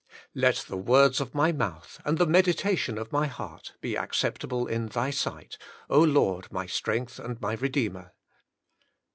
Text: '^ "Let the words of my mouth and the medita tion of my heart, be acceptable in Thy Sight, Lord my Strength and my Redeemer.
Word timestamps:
'^ 0.13 0.13
"Let 0.33 0.65
the 0.67 0.77
words 0.77 1.21
of 1.21 1.35
my 1.35 1.51
mouth 1.51 2.01
and 2.03 2.17
the 2.17 2.25
medita 2.25 2.75
tion 2.75 2.97
of 2.97 3.11
my 3.11 3.27
heart, 3.27 3.73
be 3.81 3.95
acceptable 3.95 4.65
in 4.65 4.87
Thy 4.87 5.11
Sight, 5.11 5.59
Lord 5.89 6.51
my 6.51 6.65
Strength 6.65 7.19
and 7.19 7.39
my 7.39 7.53
Redeemer. 7.53 8.11